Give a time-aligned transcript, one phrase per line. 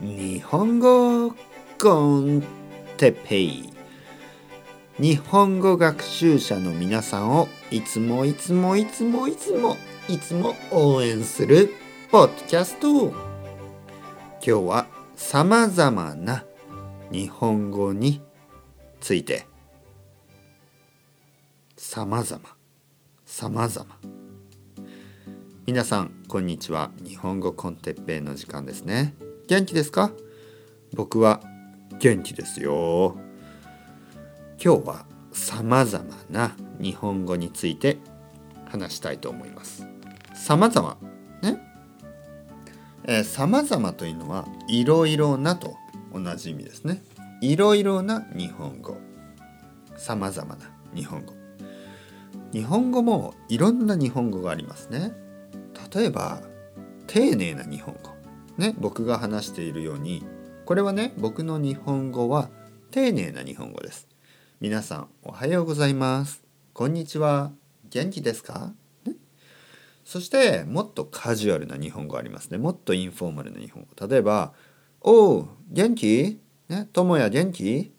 [0.00, 1.34] 日本語
[1.78, 2.42] コン
[2.96, 3.70] テペイ。
[4.98, 9.76] 日本語学習者の皆さんをいつもいつもいつもいつも
[10.08, 11.68] いつも応援する
[12.10, 13.08] ポッドキャスト。
[13.08, 13.12] 今
[14.40, 14.86] 日は
[15.16, 16.46] さまざまな
[17.12, 18.22] 日本語に
[19.00, 19.46] ついて。
[21.76, 22.56] さまざま
[23.26, 23.98] さまざま
[25.66, 26.90] 皆さんこんにちは。
[27.04, 29.14] 日本語コンテッペイの時間ですね。
[29.50, 30.12] 元気ですか？
[30.94, 31.40] 僕は
[31.98, 33.16] 元気ですよ。
[34.64, 37.98] 今日はさまざまな日本語について
[38.66, 39.88] 話したいと思います。
[40.34, 40.98] さまざま
[41.42, 41.58] ね？
[43.02, 45.74] えー、様々というのはいろいろなと
[46.14, 47.02] 同じ意味ですね。
[47.40, 48.98] いろいろな日本語。
[49.96, 51.32] さまざまな日本語。
[52.52, 55.10] 日本語もいろんな日本語がありますね。
[55.92, 56.40] 例えば
[57.08, 58.10] 丁寧な日本語。
[58.58, 60.24] ね僕が話しているように
[60.64, 62.50] これはね僕の日本語は
[62.90, 64.08] 丁寧な日本語です。
[64.60, 66.42] 皆さんおはようございます。
[66.72, 67.52] こんにちは。
[67.88, 68.72] 元気ですか、
[69.04, 69.14] ね、
[70.04, 72.58] そしてもっとカジュアルな日本語ありますね。
[72.58, 74.06] もっとインフォーマルな日本語。
[74.06, 74.52] 例えば
[75.00, 76.40] 「おう元気？
[76.68, 77.92] ね友也元気？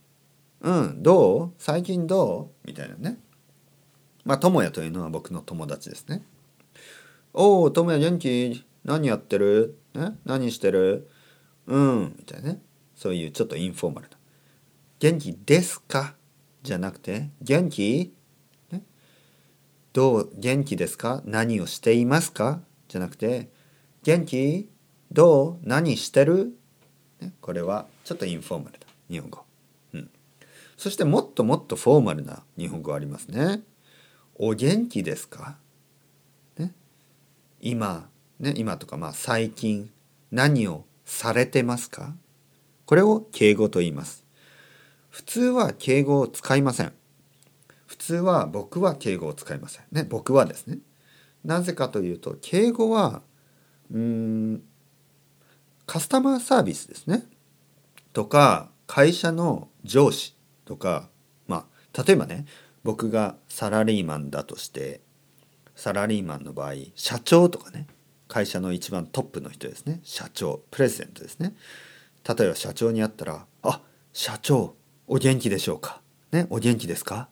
[0.61, 1.51] うんどう？
[1.57, 3.17] 最近どう?」みたいなね。
[4.23, 6.23] まあ友也というのは僕の友達ですね。
[7.33, 8.65] おお、ともや元気？
[8.83, 9.77] 何やってる？
[9.93, 11.09] ね何してる？
[11.67, 12.61] うん、みたいなね。
[12.95, 14.17] そういうちょっとインフォーマルな。
[14.99, 16.15] 元気ですか？
[16.63, 18.13] じゃなくて、元気、
[19.93, 20.31] どう？
[20.37, 21.21] 元気ですか？
[21.25, 22.61] 何をしていますか？
[22.87, 23.49] じゃなくて、
[24.03, 24.69] 元気？
[25.11, 25.57] どう？
[25.63, 26.55] 何してる、
[27.19, 29.43] ね、これはちょっとインフォーマルな日本語。
[29.93, 30.09] うん。
[30.77, 33.63] そしてもっともっとフォーマルな日本語ありますね。
[34.35, 35.57] お元気ですか？
[36.57, 36.73] ね
[37.59, 38.07] 今、
[38.41, 39.91] ね、今とかまあ最近
[40.31, 42.13] 何をされてますか？
[42.85, 44.25] これを敬語と言います。
[45.09, 46.93] 普通は敬語を使いません。
[47.85, 49.83] 普通は僕は敬語を使いません。
[49.91, 50.79] ね、僕はですね。
[51.45, 53.21] なぜかというと敬語は
[53.91, 54.63] うん
[55.85, 57.25] カスタマーサービスですね。
[58.13, 60.35] とか会社の上司
[60.65, 61.09] とか
[61.47, 62.45] まあ例えばね
[62.83, 65.01] 僕がサラリーマンだとして
[65.75, 67.87] サラリーマンの場合社長とかね
[68.31, 71.53] 会社の一番トップの人ですね社長プレゼントですね
[72.25, 73.81] 例えば社長に会ったら「あ
[74.13, 74.73] 社長
[75.05, 77.27] お元気でしょうか?」ね「お元気ですか?」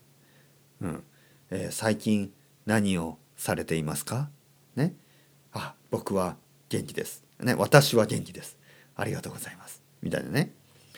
[0.82, 1.04] うん
[1.52, 2.34] えー、最近
[2.66, 4.30] 何をされていますか?」
[4.76, 4.94] ね
[5.54, 6.36] 「あ僕は
[6.68, 8.58] 元気です」ね「私は元気です」
[8.98, 10.52] 「ありがとうございます」みたいなね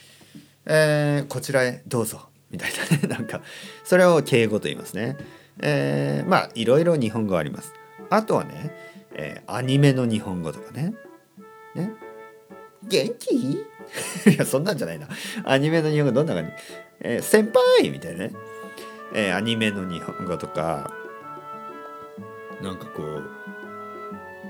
[0.65, 3.43] 「えー、こちらへどうぞ」みたいなね なんか
[3.83, 5.15] それを敬語と言いますね。
[5.59, 7.71] えー、まあいろいろ日本語あります。
[8.09, 8.71] あとはね、
[9.13, 10.93] えー、アニメの日本語とかね。
[11.75, 11.91] ね。
[12.83, 13.35] 元気？
[14.29, 15.07] いやそんなんじゃないな。
[15.43, 16.51] アニメの日本語どんな感じ、
[17.01, 18.33] えー、先輩みたいなね、
[19.13, 20.91] えー、アニメの日本語とか。
[22.61, 23.23] なんかこう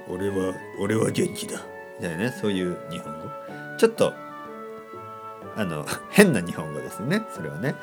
[0.09, 1.61] 俺は俺は元気だ。
[1.97, 2.35] みたいなね。
[2.41, 3.29] そういう日本語。
[3.77, 4.13] ちょっと
[5.55, 7.23] あの 変な日本語ですね。
[7.33, 7.75] それはね、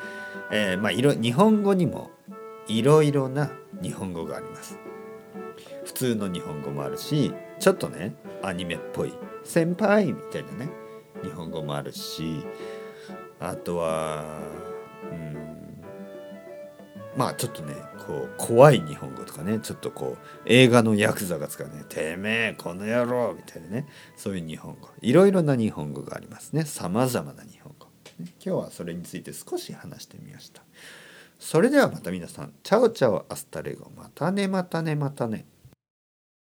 [0.51, 2.11] えー、まあいろ日本語にも
[2.67, 3.49] いろいろな
[3.81, 4.77] 日本語があります。
[5.85, 10.69] 普通の日本語もあるしちょっとねアニメっぽい先輩みたいなね
[11.23, 12.45] 日本語もあるし
[13.39, 14.39] あとは
[15.11, 15.83] うん
[17.15, 17.75] まあちょっとね
[18.05, 24.89] こう怖い日本語とかねちょっとこう映画のヤクザが使うね「てめえこの野郎」みたいなねそういう日本語。
[25.01, 26.65] いろいろな日本語がありますね。
[26.65, 30.63] さまざまな日本語、ね今日はそれについて少し話してみました。
[31.39, 33.89] それではまた皆さん、 Ciao ciao hasta luego。
[33.95, 35.45] またねまたねまたね。